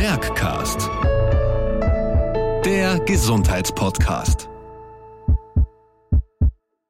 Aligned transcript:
Merckcast. 0.00 0.88
Der 2.64 3.00
Gesundheitspodcast. 3.04 4.48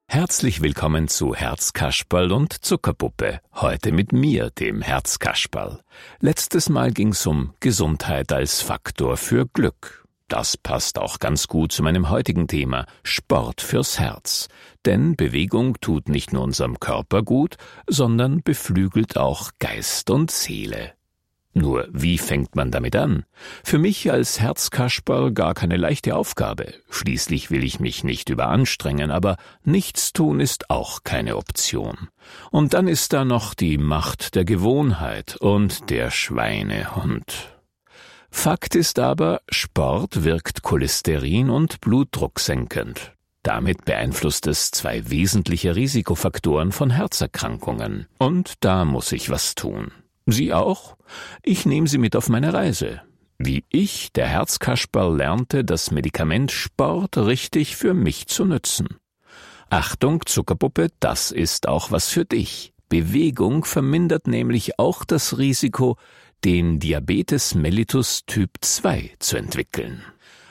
Herzlich 0.07 0.61
willkommen 0.61 1.09
zu 1.09 1.35
Herzkasperl 1.35 2.31
und 2.31 2.53
Zuckerpuppe. 2.63 3.41
Heute 3.53 3.91
mit 3.91 4.13
mir, 4.13 4.49
dem 4.51 4.81
Herzkasperl. 4.81 5.81
Letztes 6.21 6.69
Mal 6.69 6.93
ging's 6.93 7.27
um 7.27 7.53
Gesundheit 7.59 8.31
als 8.31 8.61
Faktor 8.61 9.17
für 9.17 9.45
Glück. 9.45 10.07
Das 10.29 10.55
passt 10.55 10.97
auch 10.97 11.19
ganz 11.19 11.47
gut 11.47 11.73
zu 11.73 11.83
meinem 11.83 12.09
heutigen 12.09 12.47
Thema 12.47 12.85
Sport 13.03 13.59
fürs 13.59 13.99
Herz. 13.99 14.47
Denn 14.85 15.17
Bewegung 15.17 15.81
tut 15.81 16.07
nicht 16.07 16.31
nur 16.31 16.43
unserem 16.43 16.79
Körper 16.79 17.23
gut, 17.23 17.57
sondern 17.87 18.41
beflügelt 18.41 19.17
auch 19.17 19.49
Geist 19.59 20.09
und 20.09 20.31
Seele. 20.31 20.93
Nur 21.53 21.87
wie 21.91 22.17
fängt 22.17 22.55
man 22.55 22.71
damit 22.71 22.95
an? 22.95 23.25
Für 23.63 23.77
mich 23.77 24.09
als 24.09 24.39
Herzkasperl 24.39 25.33
gar 25.33 25.53
keine 25.53 25.75
leichte 25.75 26.15
Aufgabe. 26.15 26.73
Schließlich 26.89 27.51
will 27.51 27.63
ich 27.63 27.79
mich 27.79 28.05
nicht 28.05 28.29
überanstrengen, 28.29 29.11
aber 29.11 29.35
nichts 29.63 30.13
tun 30.13 30.39
ist 30.39 30.69
auch 30.69 31.03
keine 31.03 31.35
Option. 31.35 32.07
Und 32.51 32.73
dann 32.73 32.87
ist 32.87 33.11
da 33.11 33.25
noch 33.25 33.53
die 33.53 33.77
Macht 33.77 34.35
der 34.35 34.45
Gewohnheit 34.45 35.35
und 35.37 35.89
der 35.89 36.09
Schweinehund. 36.09 37.57
Fakt 38.29 38.75
ist 38.75 38.97
aber, 38.97 39.41
Sport 39.49 40.23
wirkt 40.23 40.63
Cholesterin 40.63 41.49
und 41.49 41.81
Blutdruck 41.81 42.39
senkend. 42.39 43.11
Damit 43.43 43.83
beeinflusst 43.83 44.47
es 44.47 44.71
zwei 44.71 45.09
wesentliche 45.09 45.75
Risikofaktoren 45.75 46.71
von 46.71 46.91
Herzerkrankungen. 46.91 48.07
Und 48.19 48.53
da 48.61 48.85
muss 48.85 49.11
ich 49.11 49.29
was 49.29 49.55
tun. 49.55 49.91
Sie 50.31 50.53
auch? 50.53 50.97
Ich 51.43 51.65
nehme 51.65 51.87
Sie 51.87 51.97
mit 51.97 52.15
auf 52.15 52.29
meine 52.29 52.53
Reise. 52.53 53.01
Wie 53.37 53.63
ich, 53.69 54.11
der 54.13 54.27
Herzkasperl, 54.27 55.17
lernte, 55.17 55.65
das 55.65 55.91
Medikament 55.91 56.51
Sport 56.51 57.17
richtig 57.17 57.75
für 57.75 57.93
mich 57.93 58.27
zu 58.27 58.45
nützen. 58.45 58.97
Achtung, 59.69 60.25
Zuckerpuppe, 60.25 60.89
das 60.99 61.31
ist 61.31 61.67
auch 61.67 61.91
was 61.91 62.09
für 62.09 62.25
dich. 62.25 62.73
Bewegung 62.89 63.63
vermindert 63.63 64.27
nämlich 64.27 64.77
auch 64.77 65.05
das 65.05 65.37
Risiko, 65.37 65.97
den 66.43 66.79
Diabetes 66.79 67.55
mellitus 67.55 68.25
Typ 68.25 68.51
2 68.59 69.15
zu 69.19 69.37
entwickeln. 69.37 70.03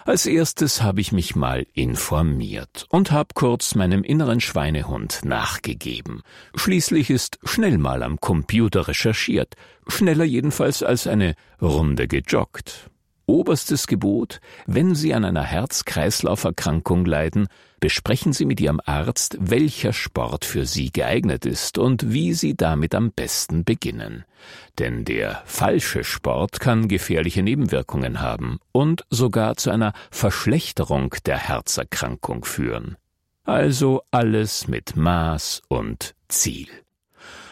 Als 0.05 0.25
erstes 0.27 0.83
habe 0.83 1.01
ich 1.01 1.13
mich 1.13 1.37
mal 1.37 1.67
informiert 1.75 2.87
und 2.89 3.11
habe 3.11 3.35
kurz 3.35 3.75
meinem 3.75 4.03
inneren 4.03 4.41
Schweinehund 4.41 5.21
nachgegeben. 5.25 6.23
Schließlich 6.55 7.11
ist 7.11 7.39
schnell 7.45 7.77
mal 7.77 8.03
am 8.03 8.19
Computer 8.19 8.89
recherchiert, 8.89 9.55
schneller 9.87 10.25
jedenfalls 10.25 10.83
als 10.83 11.07
eine 11.07 11.35
Runde 11.61 12.09
gejoggt. 12.09 12.91
Oberstes 13.31 13.87
Gebot, 13.87 14.41
wenn 14.67 14.97
Sie 14.97 15.15
an 15.15 15.25
einer 15.25 15.45
Herz-Kreislauf-Erkrankung 15.45 17.05
leiden, 17.05 17.47
besprechen 17.79 18.33
Sie 18.33 18.45
mit 18.45 18.61
Ihrem 18.61 18.81
Arzt, 18.85 19.37
welcher 19.39 19.93
Sport 19.93 20.45
für 20.45 20.67
Sie 20.67 20.91
geeignet 20.91 21.47
ist 21.47 21.79
und 21.79 22.13
wie 22.13 22.35
Sie 22.35 22.57
damit 22.57 22.93
am 22.93 23.13
besten 23.13 23.65
beginnen. 23.65 24.25
Denn 24.81 25.05
der 25.05 25.43
falsche 25.45 26.03
Sport 26.03 26.59
kann 26.59 26.89
gefährliche 26.89 27.45
Nebenwirkungen 27.45 28.21
haben 28.21 28.59
und 28.73 29.05
sogar 29.11 29.57
zu 29.57 29.71
einer 29.71 29.93
Verschlechterung 30.11 31.15
der 31.25 31.39
Herzerkrankung 31.39 32.45
führen. 32.45 32.97
Also 33.45 34.03
alles 34.11 34.67
mit 34.67 34.97
Maß 34.97 35.63
und 35.69 36.17
Ziel. 36.27 36.67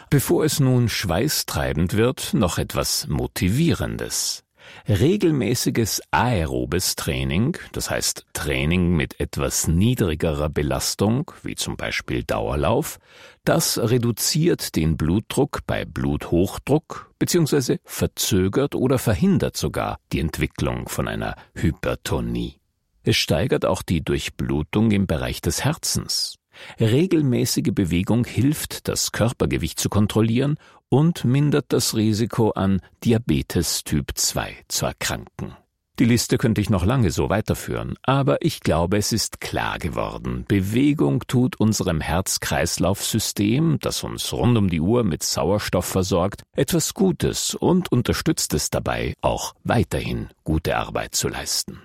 Bevor 0.09 0.43
es 0.43 0.59
nun 0.59 0.89
schweißtreibend 0.89 1.93
wird, 1.95 2.33
noch 2.33 2.57
etwas 2.57 3.07
Motivierendes. 3.07 4.43
Regelmäßiges 4.87 6.01
aerobes 6.11 6.95
Training, 6.95 7.57
das 7.71 7.89
heißt 7.89 8.25
Training 8.33 8.95
mit 8.95 9.19
etwas 9.19 9.67
niedrigerer 9.67 10.49
Belastung, 10.49 11.31
wie 11.43 11.55
zum 11.55 11.77
Beispiel 11.77 12.23
Dauerlauf, 12.23 12.99
das 13.43 13.77
reduziert 13.77 14.75
den 14.75 14.97
Blutdruck 14.97 15.59
bei 15.65 15.85
Bluthochdruck 15.85 17.11
bzw. 17.19 17.77
verzögert 17.83 18.75
oder 18.75 18.97
verhindert 18.97 19.57
sogar 19.57 19.99
die 20.11 20.19
Entwicklung 20.19 20.87
von 20.89 21.07
einer 21.07 21.35
Hypertonie. 21.55 22.59
Es 23.03 23.17
steigert 23.17 23.65
auch 23.65 23.81
die 23.81 24.03
Durchblutung 24.03 24.91
im 24.91 25.07
Bereich 25.07 25.41
des 25.41 25.63
Herzens. 25.63 26.35
Regelmäßige 26.79 27.71
Bewegung 27.73 28.25
hilft, 28.25 28.87
das 28.87 29.11
Körpergewicht 29.11 29.79
zu 29.79 29.89
kontrollieren 29.89 30.57
und 30.89 31.23
mindert 31.23 31.67
das 31.69 31.95
Risiko 31.95 32.51
an 32.51 32.81
Diabetes 33.03 33.83
Typ 33.83 34.11
2 34.15 34.57
zu 34.67 34.85
erkranken. 34.85 35.55
Die 35.99 36.05
Liste 36.05 36.37
könnte 36.37 36.61
ich 36.61 36.69
noch 36.69 36.85
lange 36.85 37.11
so 37.11 37.29
weiterführen, 37.29 37.95
aber 38.03 38.37
ich 38.41 38.61
glaube, 38.61 38.95
es 38.95 39.11
ist 39.11 39.41
klar 39.41 39.79
geworden. 39.79 40.45
Bewegung 40.47 41.25
tut 41.27 41.59
unserem 41.59 41.99
Herz-Kreislauf-System, 41.99 43.79
das 43.81 44.05
uns 44.05 44.31
rund 44.31 44.57
um 44.57 44.69
die 44.69 44.79
Uhr 44.79 45.03
mit 45.03 45.23
Sauerstoff 45.23 45.85
versorgt, 45.85 46.43
etwas 46.55 46.93
Gutes 46.93 47.53
und 47.53 47.91
unterstützt 47.91 48.53
es 48.53 48.69
dabei, 48.69 49.13
auch 49.19 49.55
weiterhin 49.65 50.29
gute 50.45 50.77
Arbeit 50.77 51.15
zu 51.15 51.27
leisten. 51.27 51.81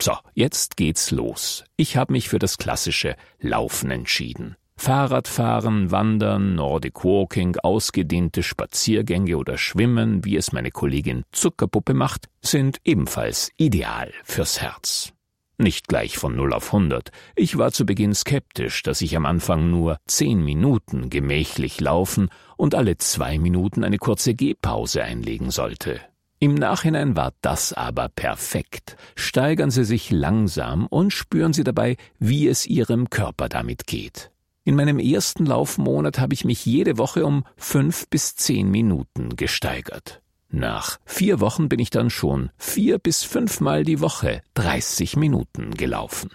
So, 0.00 0.16
jetzt 0.34 0.76
geht's 0.76 1.12
los. 1.12 1.62
Ich 1.76 1.96
habe 1.96 2.14
mich 2.14 2.28
für 2.28 2.40
das 2.40 2.58
klassische 2.58 3.14
Laufen 3.38 3.92
entschieden. 3.92 4.56
Fahrradfahren, 4.76 5.90
Wandern, 5.90 6.54
Nordic 6.54 7.04
Walking, 7.04 7.56
ausgedehnte 7.62 8.42
Spaziergänge 8.42 9.36
oder 9.36 9.58
Schwimmen, 9.58 10.24
wie 10.24 10.36
es 10.36 10.52
meine 10.52 10.70
Kollegin 10.70 11.24
Zuckerpuppe 11.32 11.94
macht, 11.94 12.28
sind 12.40 12.78
ebenfalls 12.84 13.50
ideal 13.56 14.12
fürs 14.24 14.60
Herz. 14.60 15.12
Nicht 15.58 15.86
gleich 15.86 16.18
von 16.18 16.34
0 16.34 16.54
auf 16.54 16.74
100. 16.74 17.12
Ich 17.36 17.56
war 17.56 17.70
zu 17.70 17.86
Beginn 17.86 18.14
skeptisch, 18.14 18.82
dass 18.82 19.00
ich 19.00 19.16
am 19.16 19.26
Anfang 19.26 19.70
nur 19.70 19.98
10 20.08 20.42
Minuten 20.42 21.08
gemächlich 21.08 21.80
laufen 21.80 22.30
und 22.56 22.74
alle 22.74 22.96
zwei 22.96 23.38
Minuten 23.38 23.84
eine 23.84 23.98
kurze 23.98 24.34
Gehpause 24.34 25.04
einlegen 25.04 25.52
sollte. 25.52 26.00
Im 26.40 26.54
Nachhinein 26.54 27.14
war 27.14 27.32
das 27.40 27.72
aber 27.72 28.08
perfekt. 28.08 28.96
Steigern 29.14 29.70
Sie 29.70 29.84
sich 29.84 30.10
langsam 30.10 30.88
und 30.88 31.12
spüren 31.12 31.52
Sie 31.52 31.62
dabei, 31.62 31.96
wie 32.18 32.48
es 32.48 32.66
Ihrem 32.66 33.10
Körper 33.10 33.48
damit 33.48 33.86
geht. 33.86 34.31
In 34.64 34.76
meinem 34.76 35.00
ersten 35.00 35.44
Laufmonat 35.44 36.20
habe 36.20 36.34
ich 36.34 36.44
mich 36.44 36.64
jede 36.64 36.96
Woche 36.96 37.26
um 37.26 37.44
fünf 37.56 38.08
bis 38.08 38.36
zehn 38.36 38.70
Minuten 38.70 39.34
gesteigert. 39.34 40.22
Nach 40.50 41.00
vier 41.04 41.40
Wochen 41.40 41.68
bin 41.68 41.80
ich 41.80 41.90
dann 41.90 42.10
schon 42.10 42.50
vier 42.58 42.98
bis 42.98 43.24
fünfmal 43.24 43.82
die 43.82 44.00
Woche 44.00 44.42
30 44.54 45.16
Minuten 45.16 45.72
gelaufen. 45.72 46.30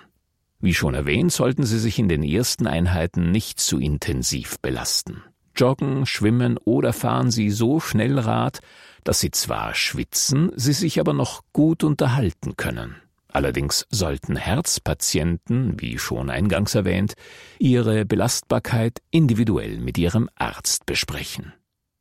Wie 0.60 0.74
schon 0.74 0.94
erwähnt, 0.94 1.32
sollten 1.32 1.64
Sie 1.64 1.80
sich 1.80 2.00
in 2.00 2.10
den 2.10 2.24
ersten 2.24 2.68
Einheiten 2.68 3.32
nicht 3.32 3.62
zu 3.62 3.80
intensiv 3.80 4.60
belasten. 4.60 5.24
Joggen, 5.56 6.06
schwimmen 6.06 6.58
oder 6.58 6.92
fahren 6.92 7.32
Sie 7.32 7.50
so 7.50 7.80
schnell 7.80 8.20
Rad, 8.20 8.60
dass 9.06 9.22
Sie 9.22 9.32
zwar 9.32 9.74
schwitzen, 9.74 10.52
Sie 10.56 10.74
sich 10.74 11.00
aber 11.00 11.14
noch 11.14 11.44
gut 11.54 11.84
unterhalten 11.84 12.58
können. 12.58 12.96
Allerdings 13.30 13.86
sollten 13.90 14.36
Herzpatienten, 14.36 15.80
wie 15.80 15.98
schon 15.98 16.30
eingangs 16.30 16.76
erwähnt, 16.76 17.14
ihre 17.60 18.06
Belastbarkeit 18.06 19.02
individuell 19.12 19.80
mit 19.80 19.98
ihrem 19.98 20.30
Arzt 20.36 20.86
besprechen. 20.86 21.54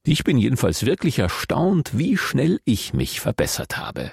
Ich 0.05 0.23
bin 0.23 0.39
jedenfalls 0.39 0.87
wirklich 0.87 1.19
erstaunt, 1.19 1.99
wie 1.99 2.17
schnell 2.17 2.61
ich 2.65 2.95
mich 2.95 3.21
verbessert 3.21 3.77
habe. 3.77 4.13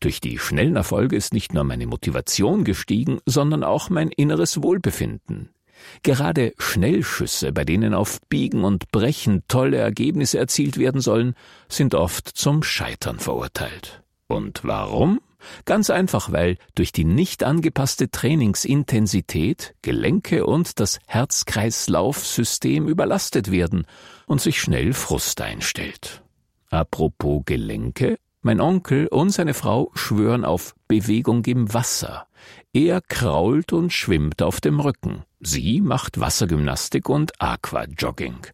Durch 0.00 0.20
die 0.20 0.38
schnellen 0.38 0.76
Erfolge 0.76 1.16
ist 1.16 1.34
nicht 1.34 1.52
nur 1.52 1.64
meine 1.64 1.86
Motivation 1.86 2.64
gestiegen, 2.64 3.20
sondern 3.26 3.62
auch 3.62 3.90
mein 3.90 4.08
inneres 4.08 4.62
Wohlbefinden. 4.62 5.50
Gerade 6.02 6.54
Schnellschüsse, 6.58 7.52
bei 7.52 7.64
denen 7.64 7.94
auf 7.94 8.20
Biegen 8.28 8.64
und 8.64 8.90
Brechen 8.90 9.42
tolle 9.48 9.76
Ergebnisse 9.76 10.38
erzielt 10.38 10.78
werden 10.78 11.00
sollen, 11.00 11.34
sind 11.68 11.94
oft 11.94 12.28
zum 12.28 12.62
Scheitern 12.62 13.18
verurteilt. 13.18 14.02
Und 14.26 14.60
warum? 14.64 15.20
Ganz 15.64 15.90
einfach, 15.90 16.32
weil 16.32 16.56
durch 16.74 16.92
die 16.92 17.04
nicht 17.04 17.42
angepasste 17.42 18.10
Trainingsintensität 18.10 19.74
Gelenke 19.82 20.46
und 20.46 20.80
das 20.80 20.98
Herz-Kreislauf-System 21.06 22.88
überlastet 22.88 23.50
werden 23.50 23.86
und 24.26 24.40
sich 24.40 24.60
schnell 24.60 24.92
Frust 24.92 25.40
einstellt. 25.40 26.22
Apropos 26.70 27.42
Gelenke, 27.46 28.18
mein 28.42 28.60
Onkel 28.60 29.06
und 29.06 29.30
seine 29.30 29.54
Frau 29.54 29.90
schwören 29.94 30.44
auf 30.44 30.74
Bewegung 30.86 31.44
im 31.46 31.72
Wasser. 31.72 32.26
Er 32.74 33.00
krault 33.00 33.72
und 33.72 33.90
schwimmt 33.90 34.42
auf 34.42 34.60
dem 34.60 34.80
Rücken. 34.80 35.24
Sie 35.40 35.80
macht 35.80 36.20
Wassergymnastik 36.20 37.08
und 37.08 37.40
Aquajogging. 37.40 38.46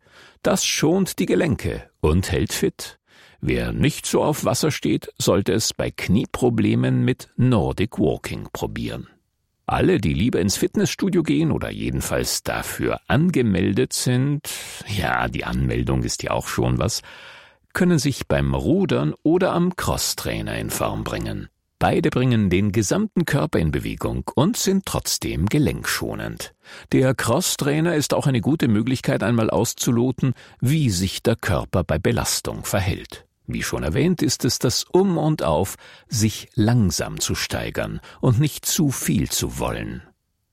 Das 0.43 0.64
schont 0.64 1.19
die 1.19 1.26
Gelenke 1.26 1.90
und 2.00 2.31
hält 2.31 2.52
fit. 2.52 3.00
Wer 3.40 3.72
nicht 3.72 4.06
so 4.06 4.22
auf 4.22 4.44
Wasser 4.44 4.70
steht, 4.70 5.12
sollte 5.19 5.52
es 5.52 5.72
bei 5.72 5.90
Knieproblemen 5.90 7.04
mit 7.04 7.31
Nordic 7.37 7.98
Walking 7.98 8.48
probieren. 8.52 9.08
Alle, 9.64 9.98
die 9.98 10.12
lieber 10.12 10.40
ins 10.40 10.56
Fitnessstudio 10.56 11.22
gehen 11.22 11.50
oder 11.50 11.70
jedenfalls 11.70 12.42
dafür 12.42 13.00
angemeldet 13.06 13.92
sind, 13.92 14.50
ja, 14.88 15.28
die 15.28 15.44
Anmeldung 15.44 16.02
ist 16.02 16.22
ja 16.22 16.32
auch 16.32 16.48
schon 16.48 16.78
was, 16.78 17.02
können 17.72 17.98
sich 17.98 18.26
beim 18.26 18.54
Rudern 18.54 19.14
oder 19.22 19.52
am 19.52 19.76
Crosstrainer 19.76 20.58
in 20.58 20.70
Form 20.70 21.04
bringen. 21.04 21.48
Beide 21.78 22.10
bringen 22.10 22.50
den 22.50 22.72
gesamten 22.72 23.25
Körper 23.25 23.58
in 23.58 23.70
Bewegung 23.70 24.25
und 24.34 24.58
sind 24.58 24.84
trotzdem 24.84 25.46
gelenkschonend. 25.46 26.52
Der 26.93 27.14
Crosstrainer 27.14 27.94
ist 27.94 28.12
auch 28.12 28.26
eine 28.26 28.43
gute 28.43 28.69
Möglichkeit, 28.69 29.22
einmal 29.22 29.48
auszuloten, 29.48 30.34
wie 30.60 30.90
sich 30.90 31.22
der 31.22 31.36
Körper 31.36 31.82
bei 31.84 31.98
Belastung 31.98 32.64
verhält. 32.64 33.25
Wie 33.52 33.62
schon 33.62 33.82
erwähnt, 33.82 34.23
ist 34.23 34.44
es 34.44 34.58
das 34.58 34.85
Um 34.85 35.19
und 35.19 35.43
Auf, 35.43 35.76
sich 36.08 36.49
langsam 36.55 37.19
zu 37.19 37.35
steigern 37.35 38.00
und 38.20 38.38
nicht 38.38 38.64
zu 38.64 38.91
viel 38.91 39.29
zu 39.29 39.58
wollen. 39.58 40.02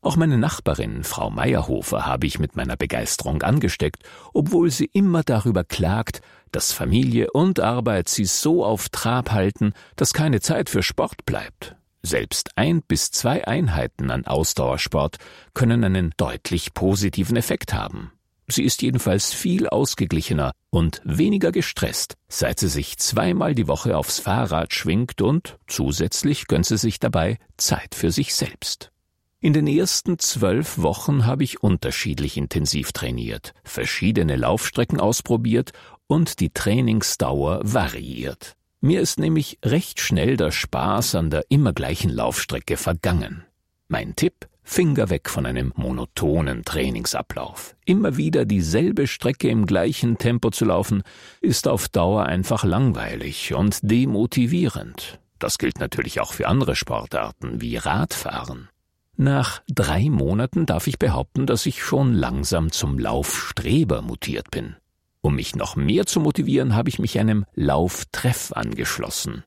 Auch 0.01 0.15
meine 0.15 0.37
Nachbarin, 0.37 1.03
Frau 1.03 1.29
Meyerhofer, 1.29 2.05
habe 2.05 2.27
ich 2.27 2.39
mit 2.39 2.55
meiner 2.55 2.77
Begeisterung 2.77 3.41
angesteckt, 3.43 4.03
obwohl 4.33 4.71
sie 4.71 4.89
immer 4.93 5.23
darüber 5.23 5.63
klagt, 5.63 6.21
dass 6.51 6.71
Familie 6.71 7.31
und 7.31 7.59
Arbeit 7.59 8.07
sie 8.07 8.25
so 8.25 8.63
auf 8.63 8.89
Trab 8.89 9.31
halten, 9.31 9.73
dass 9.95 10.13
keine 10.13 10.39
Zeit 10.39 10.69
für 10.69 10.81
Sport 10.81 11.25
bleibt. 11.25 11.75
Selbst 12.03 12.51
ein 12.55 12.83
bis 12.83 13.11
zwei 13.11 13.45
Einheiten 13.45 14.11
an 14.11 14.25
Ausdauersport 14.25 15.17
können 15.53 15.83
einen 15.83 16.13
deutlich 16.15 16.73
positiven 16.73 17.35
Effekt 17.35 17.73
haben. 17.73 18.11
Sie 18.49 18.63
ist 18.63 18.81
jedenfalls 18.81 19.33
viel 19.33 19.67
ausgeglichener 19.67 20.53
und 20.69 21.01
weniger 21.03 21.51
gestresst, 21.51 22.15
seit 22.29 22.59
sie 22.59 22.69
sich 22.69 22.97
zweimal 22.97 23.53
die 23.53 23.67
Woche 23.67 23.97
aufs 23.97 24.19
Fahrrad 24.19 24.73
schwingt 24.73 25.21
und 25.21 25.57
zusätzlich 25.67 26.47
gönnt 26.47 26.65
sie 26.65 26.77
sich 26.77 26.99
dabei 26.99 27.39
Zeit 27.57 27.93
für 27.93 28.11
sich 28.11 28.33
selbst. 28.33 28.91
In 29.39 29.53
den 29.53 29.67
ersten 29.67 30.17
zwölf 30.17 30.79
Wochen 30.79 31.25
habe 31.25 31.43
ich 31.43 31.61
unterschiedlich 31.61 32.37
intensiv 32.37 32.91
trainiert, 32.93 33.53
verschiedene 33.63 34.35
Laufstrecken 34.35 34.99
ausprobiert 34.99 35.73
und 36.07 36.39
die 36.39 36.49
Trainingsdauer 36.49 37.59
variiert. 37.63 38.55
Mir 38.79 39.01
ist 39.01 39.19
nämlich 39.19 39.59
recht 39.63 39.99
schnell 39.99 40.37
der 40.37 40.51
Spaß 40.51 41.15
an 41.15 41.29
der 41.29 41.45
immer 41.49 41.73
gleichen 41.73 42.09
Laufstrecke 42.09 42.77
vergangen. 42.77 43.43
Mein 43.89 44.15
Tipp 44.15 44.47
Finger 44.69 45.09
weg 45.09 45.29
von 45.29 45.45
einem 45.45 45.71
monotonen 45.77 46.65
Trainingsablauf. 46.65 47.75
Immer 47.85 48.17
wieder 48.17 48.43
dieselbe 48.43 49.07
Strecke 49.07 49.47
im 49.47 49.65
gleichen 49.65 50.17
Tempo 50.17 50.51
zu 50.51 50.65
laufen, 50.65 51.03
ist 51.39 51.69
auf 51.69 51.87
Dauer 51.87 52.25
einfach 52.25 52.65
langweilig 52.65 53.53
und 53.53 53.79
demotivierend. 53.81 55.19
Das 55.39 55.57
gilt 55.57 55.79
natürlich 55.79 56.19
auch 56.19 56.33
für 56.33 56.49
andere 56.49 56.75
Sportarten 56.75 57.61
wie 57.61 57.77
Radfahren. 57.77 58.67
Nach 59.15 59.61
drei 59.69 60.09
Monaten 60.09 60.65
darf 60.65 60.85
ich 60.85 60.99
behaupten, 60.99 61.47
dass 61.47 61.65
ich 61.65 61.81
schon 61.81 62.13
langsam 62.13 62.71
zum 62.71 62.99
Laufstreber 62.99 64.01
mutiert 64.01 64.51
bin. 64.51 64.75
Um 65.21 65.35
mich 65.35 65.55
noch 65.55 65.77
mehr 65.77 66.05
zu 66.05 66.19
motivieren, 66.19 66.75
habe 66.75 66.89
ich 66.89 66.99
mich 66.99 67.17
einem 67.17 67.45
Lauftreff 67.55 68.51
angeschlossen. 68.51 69.43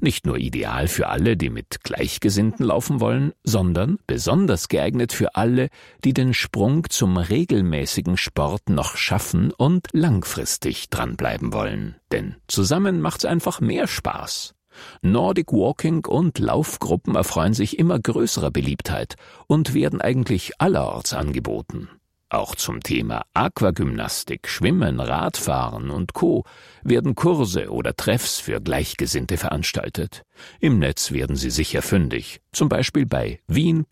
Nicht 0.00 0.26
nur 0.26 0.36
ideal 0.36 0.88
für 0.88 1.08
alle, 1.08 1.36
die 1.36 1.50
mit 1.50 1.82
Gleichgesinnten 1.82 2.64
laufen 2.66 3.00
wollen, 3.00 3.32
sondern 3.42 3.98
besonders 4.06 4.68
geeignet 4.68 5.12
für 5.12 5.34
alle, 5.34 5.68
die 6.04 6.12
den 6.12 6.34
Sprung 6.34 6.88
zum 6.90 7.16
regelmäßigen 7.16 8.16
Sport 8.16 8.68
noch 8.68 8.96
schaffen 8.96 9.52
und 9.52 9.88
langfristig 9.92 10.90
dranbleiben 10.90 11.52
wollen. 11.52 11.96
Denn 12.12 12.36
zusammen 12.48 13.00
macht's 13.00 13.24
einfach 13.24 13.60
mehr 13.60 13.86
Spaß. 13.86 14.54
Nordic 15.02 15.52
Walking 15.52 16.04
und 16.04 16.38
Laufgruppen 16.38 17.14
erfreuen 17.14 17.54
sich 17.54 17.78
immer 17.78 17.98
größerer 17.98 18.50
Beliebtheit 18.50 19.14
und 19.46 19.74
werden 19.74 20.00
eigentlich 20.00 20.60
allerorts 20.60 21.12
angeboten. 21.12 21.88
Auch 22.34 22.56
zum 22.56 22.82
Thema 22.82 23.22
Aquagymnastik, 23.32 24.48
Schwimmen, 24.48 24.98
Radfahren 24.98 25.88
und 25.88 26.14
Co. 26.14 26.42
werden 26.82 27.14
Kurse 27.14 27.70
oder 27.70 27.94
Treffs 27.94 28.40
für 28.40 28.60
Gleichgesinnte 28.60 29.36
veranstaltet. 29.36 30.24
Im 30.58 30.80
Netz 30.80 31.12
werden 31.12 31.36
sie 31.36 31.50
sicher 31.50 31.80
fündig, 31.80 32.40
zum 32.50 32.68
Beispiel 32.68 33.06
bei 33.06 33.38
wien.gv.at. 33.46 33.84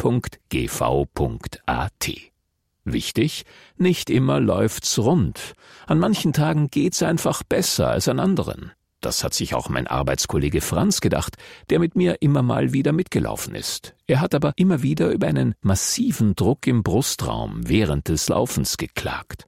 Wichtig, 2.84 3.44
nicht 3.76 4.10
immer 4.10 4.40
läuft's 4.40 4.98
rund. 4.98 5.54
An 5.86 6.00
manchen 6.00 6.32
Tagen 6.32 6.68
geht's 6.68 7.04
einfach 7.04 7.44
besser 7.44 7.90
als 7.90 8.08
an 8.08 8.18
anderen. 8.18 8.72
Das 9.02 9.24
hat 9.24 9.34
sich 9.34 9.54
auch 9.54 9.68
mein 9.68 9.88
Arbeitskollege 9.88 10.60
Franz 10.60 11.00
gedacht, 11.00 11.36
der 11.70 11.80
mit 11.80 11.96
mir 11.96 12.22
immer 12.22 12.42
mal 12.42 12.72
wieder 12.72 12.92
mitgelaufen 12.92 13.54
ist. 13.56 13.94
Er 14.06 14.20
hat 14.20 14.32
aber 14.32 14.52
immer 14.56 14.82
wieder 14.82 15.10
über 15.10 15.26
einen 15.26 15.54
massiven 15.60 16.36
Druck 16.36 16.68
im 16.68 16.84
Brustraum 16.84 17.68
während 17.68 18.08
des 18.08 18.28
Laufens 18.28 18.76
geklagt. 18.76 19.46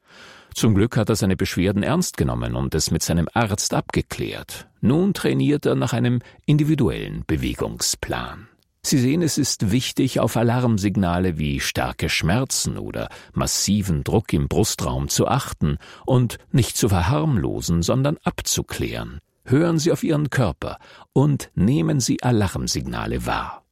Zum 0.55 0.75
Glück 0.75 0.97
hat 0.97 1.09
er 1.09 1.17
seine 1.17 1.37
Beschwerden 1.37 1.85
ernst 1.85 2.17
genommen 2.17 2.57
und 2.57 2.75
es 2.75 2.91
mit 2.91 3.03
seinem 3.03 3.29
Arzt 3.33 3.75
abgeklärt. 3.75 4.69
Nun 4.81 5.15
trainiert 5.15 5.67
er 5.67 5.77
nach 5.77 5.93
einem 5.93 6.19
individuellen 6.47 7.23
Bewegungsplan. 7.27 8.49
Sie 8.83 8.99
sehen, 8.99 9.23
es 9.23 9.39
ist 9.39 9.71
wichtig, 9.71 10.19
auf 10.19 10.37
Alarmsignale 10.37 11.39
wie 11.39 11.61
starke 11.61 12.09
Schmerzen 12.09 12.77
oder 12.77 13.09
massiven 13.33 14.03
Druck 14.03 14.33
im 14.33 14.49
Brustraum 14.49 15.09
zu 15.09 15.29
achten 15.29 15.79
und 16.05 16.39
nicht 16.51 16.77
zu 16.77 16.89
verharmlosen, 16.89 17.83
sondern 17.83 18.19
abzuklären. 18.25 19.21
Hören 19.45 19.79
Sie 19.79 19.93
auf 19.93 20.03
Ihren 20.03 20.31
Körper 20.31 20.79
und 21.13 21.51
nehmen 21.55 22.01
Sie 22.01 22.23
Alarmsignale 22.23 23.27
wahr. 23.27 23.65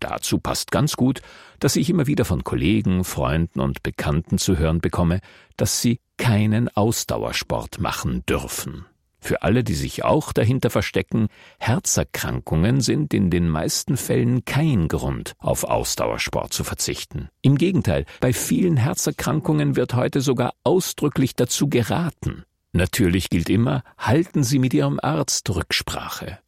Dazu 0.00 0.38
passt 0.38 0.70
ganz 0.70 0.96
gut, 0.96 1.22
dass 1.60 1.76
ich 1.76 1.88
immer 1.88 2.06
wieder 2.06 2.26
von 2.26 2.44
Kollegen, 2.44 3.04
Freunden 3.04 3.60
und 3.60 3.82
Bekannten 3.82 4.36
zu 4.36 4.58
hören 4.58 4.80
bekomme, 4.80 5.20
dass 5.56 5.80
sie 5.80 5.98
keinen 6.18 6.68
Ausdauersport 6.68 7.80
machen 7.80 8.22
dürfen. 8.26 8.84
Für 9.18 9.40
alle, 9.40 9.64
die 9.64 9.72
sich 9.72 10.04
auch 10.04 10.34
dahinter 10.34 10.68
verstecken, 10.68 11.28
Herzerkrankungen 11.58 12.82
sind 12.82 13.14
in 13.14 13.30
den 13.30 13.48
meisten 13.48 13.96
Fällen 13.96 14.44
kein 14.44 14.88
Grund, 14.88 15.32
auf 15.38 15.64
Ausdauersport 15.64 16.52
zu 16.52 16.62
verzichten. 16.64 17.30
Im 17.40 17.56
Gegenteil, 17.56 18.04
bei 18.20 18.34
vielen 18.34 18.76
Herzerkrankungen 18.76 19.76
wird 19.76 19.94
heute 19.94 20.20
sogar 20.20 20.52
ausdrücklich 20.64 21.34
dazu 21.34 21.70
geraten. 21.70 22.44
Natürlich 22.76 23.30
gilt 23.30 23.50
immer, 23.50 23.84
halten 23.98 24.42
Sie 24.42 24.58
mit 24.58 24.74
Ihrem 24.74 24.98
Arzt 25.00 25.48
Rücksprache. 25.48 26.40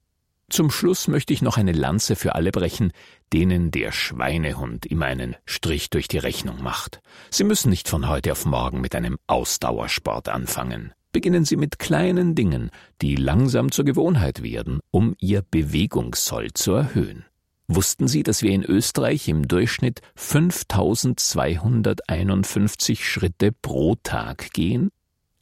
Zum 0.49 0.73
Schluss 0.73 1.07
möchte 1.07 1.33
ich 1.33 1.41
noch 1.41 1.57
eine 1.57 1.71
Lanze 1.71 2.17
für 2.17 2.35
alle 2.35 2.51
brechen, 2.51 2.91
denen 3.33 3.71
der 3.71 3.93
Schweinehund 3.93 4.87
immer 4.87 5.07
einen 5.07 5.37
Strich 5.45 5.89
durch 5.89 6.09
die 6.09 6.19
Rechnung 6.19 6.65
macht. 6.65 7.01
Sie 7.31 7.45
müssen 7.45 7.71
nicht 7.71 7.89
von 7.89 8.09
heute 8.09 8.33
auf 8.33 8.45
morgen 8.45 8.81
mit 8.81 8.97
einem 8.97 9.19
Ausdauersport 9.29 10.29
anfangen. 10.29 10.93
Beginnen 11.13 11.45
Sie 11.45 11.57
mit 11.57 11.79
kleinen 11.79 12.35
Dingen, 12.35 12.73
die 13.03 13.15
langsam 13.15 13.71
zur 13.71 13.85
Gewohnheit 13.85 14.43
werden, 14.43 14.81
um 14.91 15.15
Ihr 15.21 15.43
Bewegungssoll 15.43 16.53
zu 16.55 16.73
erhöhen. 16.73 17.25
Wussten 17.69 18.09
Sie, 18.09 18.25
dass 18.25 18.43
wir 18.43 18.51
in 18.51 18.65
Österreich 18.65 19.29
im 19.29 19.47
Durchschnitt 19.47 20.01
5251 20.17 23.09
Schritte 23.09 23.53
pro 23.53 23.95
Tag 24.03 24.53
gehen? 24.53 24.91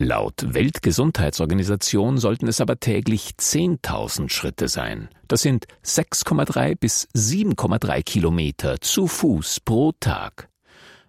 Laut 0.04 0.52
Weltgesundheitsorganisation 0.52 2.18
sollten 2.18 2.46
es 2.46 2.60
aber 2.60 2.78
täglich 2.78 3.30
10.000 3.38 4.28
Schritte 4.28 4.68
sein. 4.68 5.08
Das 5.28 5.40
sind 5.40 5.64
6,3 5.82 6.76
bis 6.76 7.08
7,3 7.14 8.02
Kilometer 8.02 8.82
zu 8.82 9.06
Fuß 9.06 9.60
pro 9.60 9.92
Tag. 9.98 10.50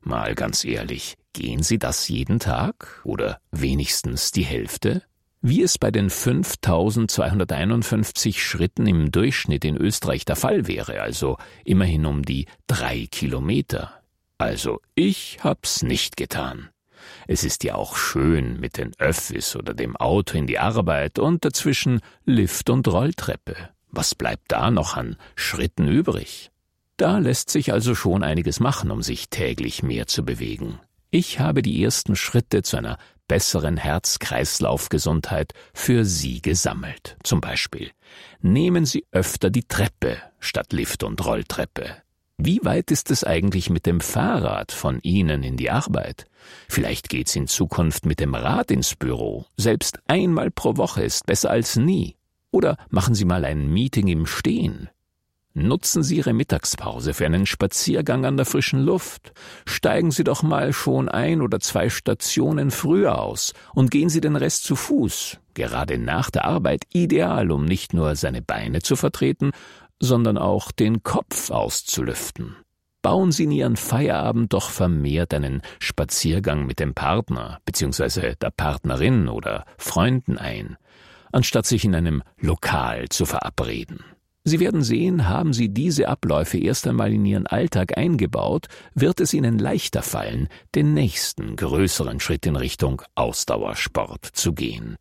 Mal 0.01 0.33
ganz 0.33 0.63
ehrlich, 0.63 1.17
gehen 1.33 1.61
Sie 1.61 1.77
das 1.77 2.07
jeden 2.07 2.39
Tag 2.39 3.01
oder 3.03 3.41
wenigstens 3.51 4.31
die 4.31 4.45
Hälfte? 4.45 5.03
Wie 5.41 5.61
es 5.61 5.77
bei 5.77 5.91
den 5.91 6.09
5251 6.09 8.41
Schritten 8.41 8.87
im 8.87 9.11
Durchschnitt 9.11 9.65
in 9.65 9.75
Österreich 9.75 10.23
der 10.23 10.37
Fall 10.37 10.67
wäre, 10.67 11.01
also 11.01 11.35
immerhin 11.65 12.05
um 12.05 12.23
die 12.23 12.45
drei 12.65 13.09
Kilometer. 13.11 13.91
Also 14.37 14.79
ich 14.95 15.39
hab's 15.43 15.83
nicht 15.83 16.15
getan. 16.15 16.69
Es 17.27 17.43
ist 17.43 17.63
ja 17.63 17.75
auch 17.75 17.95
schön 17.95 18.59
mit 18.59 18.77
den 18.77 18.91
Öffis 18.99 19.55
oder 19.55 19.73
dem 19.73 19.95
Auto 19.95 20.37
in 20.37 20.47
die 20.47 20.59
Arbeit 20.59 21.19
und 21.19 21.43
dazwischen 21.43 22.01
Lift 22.25 22.69
und 22.69 22.87
Rolltreppe. 22.87 23.55
Was 23.89 24.15
bleibt 24.15 24.51
da 24.51 24.71
noch 24.71 24.95
an 24.95 25.15
Schritten 25.35 25.87
übrig? 25.87 26.51
Da 26.97 27.17
lässt 27.17 27.49
sich 27.49 27.73
also 27.73 27.95
schon 27.95 28.23
einiges 28.23 28.59
machen, 28.59 28.91
um 28.91 29.01
sich 29.01 29.29
täglich 29.29 29.83
mehr 29.83 30.07
zu 30.07 30.23
bewegen. 30.23 30.79
Ich 31.11 31.39
habe 31.39 31.61
die 31.61 31.83
ersten 31.83 32.15
Schritte 32.15 32.61
zu 32.61 32.77
einer 32.77 32.97
besseren 33.27 33.77
Herz-Kreislauf-Gesundheit 33.77 35.53
für 35.73 36.05
Sie 36.05 36.41
gesammelt. 36.41 37.17
Zum 37.23 37.41
Beispiel 37.41 37.91
nehmen 38.41 38.85
Sie 38.85 39.05
öfter 39.11 39.49
die 39.49 39.63
Treppe 39.63 40.17
statt 40.39 40.73
Lift 40.73 41.03
und 41.03 41.25
Rolltreppe. 41.25 42.04
Wie 42.37 42.59
weit 42.63 42.91
ist 42.91 43.11
es 43.11 43.23
eigentlich 43.23 43.69
mit 43.69 43.85
dem 43.85 44.01
Fahrrad 44.01 44.73
von 44.73 44.99
Ihnen 45.01 45.41
in 45.41 45.55
die 45.55 45.71
Arbeit? 45.71 46.25
Vielleicht 46.67 47.07
geht's 47.07 47.35
in 47.35 47.47
Zukunft 47.47 48.05
mit 48.05 48.19
dem 48.19 48.35
Rad 48.35 48.71
ins 48.71 48.95
Büro. 48.95 49.45
Selbst 49.55 49.99
einmal 50.07 50.51
pro 50.51 50.75
Woche 50.75 51.03
ist 51.03 51.25
besser 51.25 51.49
als 51.49 51.77
nie. 51.77 52.17
Oder 52.51 52.77
machen 52.89 53.15
Sie 53.15 53.25
mal 53.25 53.45
ein 53.45 53.71
Meeting 53.71 54.07
im 54.07 54.25
Stehen. 54.25 54.89
Nutzen 55.53 56.03
Sie 56.03 56.17
Ihre 56.17 56.33
Mittagspause 56.33 57.13
für 57.13 57.25
einen 57.25 57.45
Spaziergang 57.45 58.25
an 58.25 58.35
der 58.35 58.45
frischen 58.45 58.81
Luft. 58.81 59.31
Steigen 59.65 60.11
Sie 60.11 60.25
doch 60.25 60.43
mal 60.43 60.73
schon 60.73 61.07
ein 61.07 61.41
oder 61.41 61.61
zwei 61.61 61.89
Stationen 61.89 62.71
früher 62.71 63.21
aus 63.21 63.53
und 63.73 63.89
gehen 63.89 64.09
Sie 64.09 64.19
den 64.19 64.35
Rest 64.35 64.65
zu 64.65 64.75
Fuß. 64.75 65.39
Gerade 65.53 65.97
nach 65.97 66.29
der 66.29 66.43
Arbeit 66.43 66.83
ideal, 66.91 67.51
um 67.51 67.63
nicht 67.63 67.93
nur 67.93 68.17
seine 68.17 68.41
Beine 68.41 68.81
zu 68.81 68.97
vertreten, 68.97 69.51
sondern 69.99 70.37
auch 70.37 70.71
den 70.71 71.03
Kopf 71.03 71.51
auszulüften. 71.51 72.55
Bauen 73.01 73.31
Sie 73.31 73.43
in 73.43 73.51
Ihren 73.51 73.75
Feierabend 73.75 74.53
doch 74.53 74.69
vermehrt 74.69 75.33
einen 75.33 75.61
Spaziergang 75.79 76.65
mit 76.65 76.79
dem 76.79 76.95
Partner 76.95 77.59
bzw. 77.65 78.35
der 78.35 78.49
Partnerin 78.49 79.27
oder 79.29 79.65
Freunden 79.77 80.39
ein, 80.39 80.77
anstatt 81.31 81.67
sich 81.67 81.85
in 81.85 81.93
einem 81.93 82.23
Lokal 82.39 83.09
zu 83.09 83.25
verabreden. 83.25 84.03
Sie 84.47 84.59
werden 84.59 84.83
sehen, 84.83 85.27
haben 85.27 85.53
Sie 85.53 85.69
diese 85.69 86.07
Abläufe 86.07 86.59
erst 86.59 86.87
einmal 86.87 87.11
in 87.11 87.25
Ihren 87.25 87.47
Alltag 87.47 87.97
eingebaut, 87.97 88.67
wird 88.93 89.19
es 89.19 89.33
Ihnen 89.33 89.57
leichter 89.57 90.03
fallen, 90.03 90.49
den 90.75 90.93
nächsten 90.93 91.55
größeren 91.55 92.19
Schritt 92.19 92.45
in 92.45 92.55
Richtung 92.55 93.01
Ausdauersport 93.15 94.25
zu 94.25 94.53
gehen. 94.53 94.97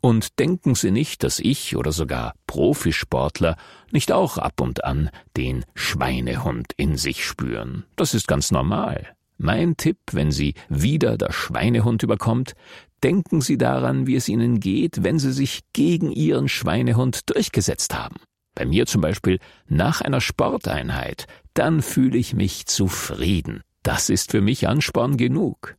Und 0.00 0.38
denken 0.38 0.74
Sie 0.74 0.90
nicht, 0.90 1.22
dass 1.22 1.38
ich 1.38 1.76
oder 1.76 1.92
sogar 1.92 2.34
Profisportler 2.46 3.56
nicht 3.90 4.12
auch 4.12 4.38
ab 4.38 4.60
und 4.60 4.84
an 4.84 5.10
den 5.36 5.64
Schweinehund 5.74 6.72
in 6.76 6.96
sich 6.96 7.24
spüren. 7.24 7.84
Das 7.96 8.14
ist 8.14 8.28
ganz 8.28 8.50
normal. 8.50 9.14
Mein 9.38 9.76
Tipp, 9.76 9.98
wenn 10.12 10.30
Sie 10.30 10.54
wieder 10.68 11.18
der 11.18 11.32
Schweinehund 11.32 12.02
überkommt, 12.02 12.54
denken 13.02 13.40
Sie 13.40 13.58
daran, 13.58 14.06
wie 14.06 14.16
es 14.16 14.28
Ihnen 14.28 14.60
geht, 14.60 15.04
wenn 15.04 15.18
Sie 15.18 15.32
sich 15.32 15.60
gegen 15.72 16.10
Ihren 16.10 16.48
Schweinehund 16.48 17.28
durchgesetzt 17.30 17.94
haben 17.94 18.16
bei 18.56 18.64
mir 18.64 18.86
zum 18.86 19.02
Beispiel 19.02 19.38
nach 19.68 20.00
einer 20.00 20.20
Sporteinheit, 20.20 21.26
dann 21.54 21.82
fühle 21.82 22.18
ich 22.18 22.34
mich 22.34 22.66
zufrieden. 22.66 23.62
Das 23.84 24.10
ist 24.10 24.32
für 24.32 24.40
mich 24.40 24.66
Ansporn 24.66 25.16
genug. 25.16 25.76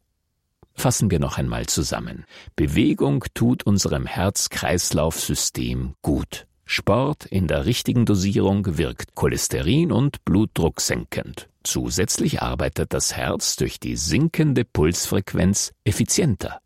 Fassen 0.78 1.10
wir 1.10 1.20
noch 1.20 1.40
einmal 1.40 1.66
zusammen. 1.66 2.26
Bewegung 2.56 3.26
tut 3.34 3.64
unserem 3.64 4.06
Herz-Kreislauf-System 4.06 5.96
gut. 6.04 6.46
Sport 6.66 7.26
in 7.26 7.48
der 7.48 7.66
richtigen 7.66 8.06
Dosierung 8.06 8.78
wirkt 8.78 9.16
Cholesterin 9.16 9.92
und 9.92 10.24
Blutdruck 10.24 10.80
senkend. 10.80 11.50
Zusätzlich 11.64 12.42
arbeitet 12.42 12.94
das 12.94 13.16
Herz 13.16 13.56
durch 13.56 13.80
die 13.80 13.96
sinkende 13.96 14.66
Pulsfrequenz 14.66 15.74
effizienter. 15.84 16.62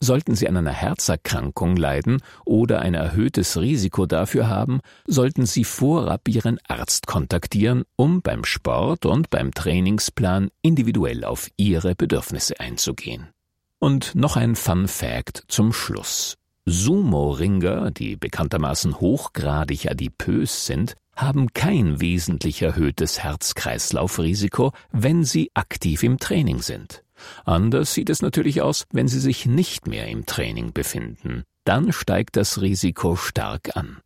Sollten 0.00 0.34
Sie 0.34 0.48
an 0.48 0.56
einer 0.56 0.72
Herzerkrankung 0.72 1.76
leiden 1.76 2.20
oder 2.44 2.80
ein 2.80 2.94
erhöhtes 2.94 3.58
Risiko 3.58 4.04
dafür 4.04 4.48
haben, 4.48 4.80
sollten 5.06 5.46
Sie 5.46 5.64
vorab 5.64 6.28
Ihren 6.28 6.58
Arzt 6.66 7.06
kontaktieren, 7.06 7.84
um 7.96 8.20
beim 8.20 8.44
Sport 8.44 9.06
und 9.06 9.30
beim 9.30 9.52
Trainingsplan 9.52 10.50
individuell 10.60 11.24
auf 11.24 11.48
Ihre 11.56 11.94
Bedürfnisse 11.94 12.60
einzugehen. 12.60 13.28
Und 13.80 14.14
noch 14.14 14.36
ein 14.36 14.56
Fun 14.56 14.88
Fact 14.88 15.44
zum 15.48 15.72
Schluss. 15.72 16.36
Sumo-Ringer, 16.66 17.90
die 17.90 18.16
bekanntermaßen 18.16 19.00
hochgradig 19.00 19.90
adipös 19.90 20.66
sind, 20.66 20.94
haben 21.14 21.52
kein 21.52 22.00
wesentlich 22.00 22.62
erhöhtes 22.62 23.22
Herz-Kreislauf-Risiko, 23.22 24.72
wenn 24.90 25.24
sie 25.24 25.50
aktiv 25.54 26.02
im 26.02 26.18
Training 26.18 26.62
sind. 26.62 27.04
Anders 27.44 27.94
sieht 27.94 28.10
es 28.10 28.22
natürlich 28.22 28.62
aus, 28.62 28.86
wenn 28.92 29.08
Sie 29.08 29.20
sich 29.20 29.46
nicht 29.46 29.86
mehr 29.86 30.08
im 30.08 30.26
Training 30.26 30.72
befinden. 30.72 31.44
Dann 31.64 31.92
steigt 31.92 32.36
das 32.36 32.60
Risiko 32.60 33.16
stark 33.16 33.76
an. 33.76 33.98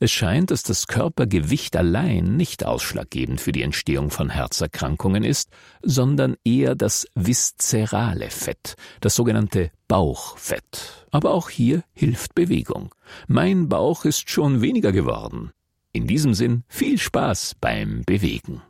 Es 0.00 0.12
scheint, 0.12 0.52
dass 0.52 0.62
das 0.62 0.86
Körpergewicht 0.86 1.74
allein 1.74 2.36
nicht 2.36 2.64
ausschlaggebend 2.64 3.40
für 3.40 3.50
die 3.50 3.62
Entstehung 3.62 4.10
von 4.10 4.30
Herzerkrankungen 4.30 5.24
ist, 5.24 5.50
sondern 5.82 6.36
eher 6.44 6.76
das 6.76 7.08
viszerale 7.16 8.30
Fett, 8.30 8.76
das 9.00 9.16
sogenannte 9.16 9.72
Bauchfett. 9.88 11.06
Aber 11.10 11.32
auch 11.32 11.50
hier 11.50 11.82
hilft 11.94 12.36
Bewegung. 12.36 12.94
Mein 13.26 13.68
Bauch 13.68 14.04
ist 14.04 14.30
schon 14.30 14.60
weniger 14.60 14.92
geworden. 14.92 15.50
In 15.92 16.06
diesem 16.06 16.32
Sinn 16.32 16.62
viel 16.68 16.98
Spaß 16.98 17.56
beim 17.60 18.02
Bewegen. 18.04 18.62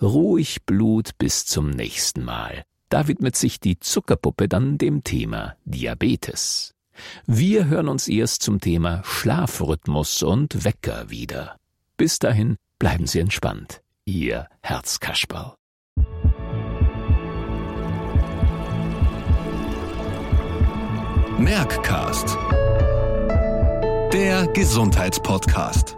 Ruhig 0.00 0.64
Blut 0.64 1.10
bis 1.18 1.44
zum 1.44 1.68
nächsten 1.68 2.24
Mal. 2.24 2.64
Da 2.88 3.06
widmet 3.06 3.36
sich 3.36 3.60
die 3.60 3.78
Zuckerpuppe 3.78 4.48
dann 4.48 4.78
dem 4.78 5.04
Thema 5.04 5.56
Diabetes. 5.66 6.74
Wir 7.26 7.66
hören 7.66 7.88
uns 7.88 8.08
erst 8.08 8.42
zum 8.42 8.60
Thema 8.60 9.02
Schlafrhythmus 9.04 10.22
und 10.22 10.64
Wecker 10.64 11.10
wieder. 11.10 11.56
Bis 11.96 12.18
dahin 12.18 12.56
bleiben 12.78 13.06
Sie 13.06 13.20
entspannt. 13.20 13.80
Ihr 14.04 14.48
Herzkasperl. 14.60 15.54
Merckcast. 21.38 22.38
Der 24.12 24.46
Gesundheitspodcast. 24.52 25.96